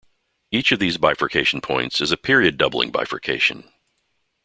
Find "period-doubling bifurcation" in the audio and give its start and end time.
2.17-3.71